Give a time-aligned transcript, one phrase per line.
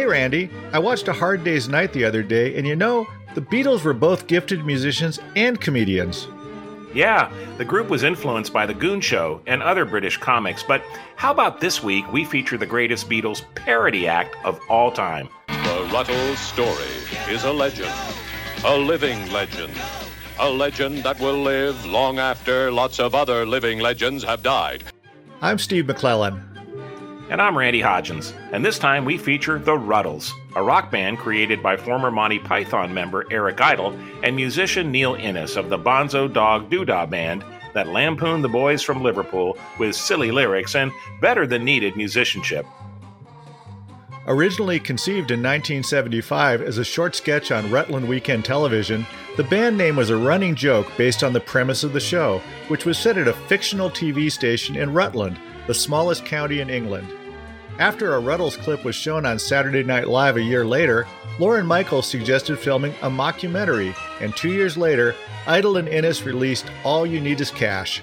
[0.00, 3.42] Hey Randy, I watched A Hard Day's Night the other day, and you know, the
[3.42, 6.26] Beatles were both gifted musicians and comedians.
[6.94, 10.82] Yeah, the group was influenced by The Goon Show and other British comics, but
[11.16, 15.28] how about this week we feature the greatest Beatles parody act of all time?
[15.48, 16.94] The Ruttles story
[17.28, 17.92] is a legend,
[18.64, 19.74] a living legend,
[20.38, 24.82] a legend that will live long after lots of other living legends have died.
[25.42, 26.49] I'm Steve McClellan.
[27.30, 31.62] And I'm Randy Hodgins, and this time we feature The Ruttles, a rock band created
[31.62, 36.68] by former Monty Python member Eric Idle and musician Neil Innes of the Bonzo Dog
[36.68, 40.90] Doodah Band that lampooned the boys from Liverpool with silly lyrics and
[41.20, 42.66] better than needed musicianship.
[44.26, 49.06] Originally conceived in 1975 as a short sketch on Rutland Weekend Television,
[49.36, 52.84] the band name was a running joke based on the premise of the show, which
[52.84, 57.06] was set at a fictional TV station in Rutland, the smallest county in England.
[57.80, 61.06] After a Ruttles clip was shown on Saturday Night Live a year later,
[61.38, 65.14] Lorne Michaels suggested filming a mockumentary, and two years later,
[65.46, 68.02] Idle and Innes released All You Need Is Cash.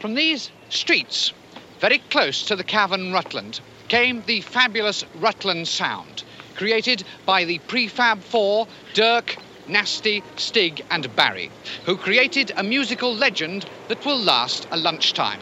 [0.00, 1.32] From these streets,
[1.78, 6.24] very close to the cavern Rutland, came the fabulous Rutland Sound,
[6.56, 9.36] created by the Prefab Four, Dirk,
[9.68, 11.48] Nasty, Stig, and Barry,
[11.86, 15.38] who created a musical legend that will last a lunchtime.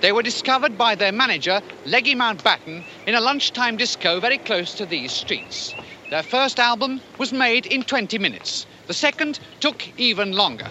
[0.00, 4.86] They were discovered by their manager, Leggy Mountbatten, in a lunchtime disco very close to
[4.86, 5.74] these streets.
[6.10, 8.66] Their first album was made in 20 minutes.
[8.86, 10.68] The second took even longer.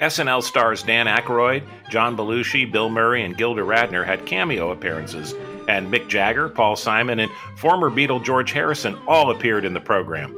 [0.00, 5.32] SNL stars Dan Aykroyd, John Belushi, Bill Murray, and Gilda Radner had cameo appearances,
[5.68, 10.36] and Mick Jagger, Paul Simon, and former Beatle George Harrison all appeared in the program.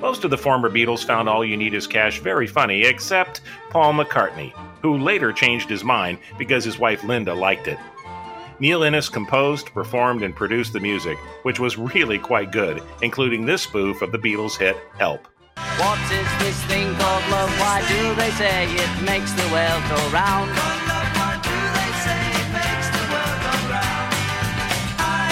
[0.00, 3.92] Most of the former Beatles found All You Need Is Cash very funny, except Paul
[3.92, 4.54] McCartney,
[4.86, 7.76] who later changed his mind because his wife Linda liked it.
[8.60, 13.62] Neil Innes composed, performed, and produced the music, which was really quite good, including this
[13.62, 15.26] spoof of the Beatles' hit Help.
[15.56, 17.50] What is this thing called love?
[17.58, 20.52] Why do they say it makes the world go round?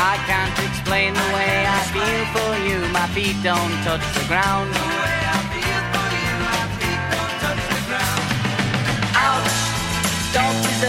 [0.03, 2.93] I can't explain the way I feel for you.
[2.93, 4.94] My feet don't touch the ground.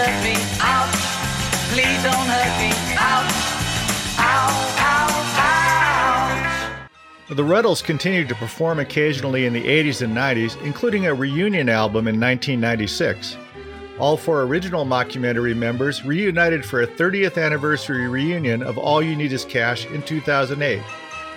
[0.06, 0.36] Don't me.
[0.62, 0.96] Ouch,
[1.74, 2.72] please don't hurt me.
[2.98, 3.34] Ouch,
[4.20, 5.10] ow, ow,
[7.28, 7.36] ouch.
[7.36, 12.08] The Ruttles continued to perform occasionally in the 80s and 90s, including a reunion album
[12.08, 13.38] in 1996.
[13.98, 19.32] All four original mockumentary members reunited for a 30th anniversary reunion of All You Need
[19.32, 20.84] Is Cash in 2008.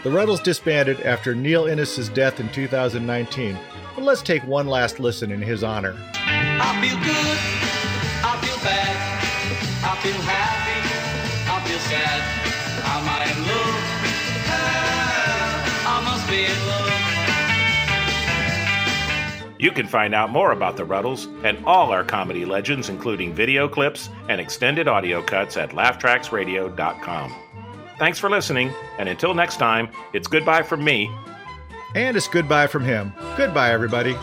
[0.03, 3.59] The Ruttles disbanded after Neil Innes' death in 2019,
[3.95, 5.97] but let's take one last listen in his honor.
[8.63, 8.97] Bad,
[9.85, 10.81] I feel happy,
[11.49, 12.21] I feel sad.
[12.85, 13.85] Am I in love?
[15.87, 16.89] I must be in love.
[19.61, 23.69] You can find out more about the Ruttles and all our comedy legends, including video
[23.69, 27.35] clips and extended audio cuts at laughtracksradio.com.
[27.99, 31.11] Thanks for listening, and until next time, it's goodbye from me.
[31.95, 33.13] And it's goodbye from him.
[33.37, 34.17] Goodbye, everybody.